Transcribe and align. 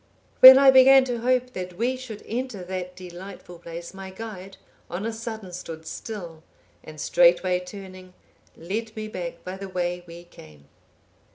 When 0.39 0.57
I 0.57 0.71
began 0.71 1.03
to 1.03 1.19
hope 1.19 1.53
that 1.53 1.77
we 1.77 1.95
should 1.95 2.23
enter 2.25 2.63
that 2.63 2.95
delightful 2.95 3.59
place, 3.59 3.93
my 3.93 4.09
guide, 4.09 4.57
on 4.89 5.05
a 5.05 5.13
sudden 5.13 5.51
stood 5.53 5.85
still; 5.85 6.41
and 6.83 6.99
straightway 6.99 7.59
turning, 7.59 8.15
led 8.57 8.95
me 8.95 9.07
back 9.07 9.43
by 9.43 9.57
the 9.57 9.69
way 9.69 10.03
we 10.07 10.23
came. 10.23 10.65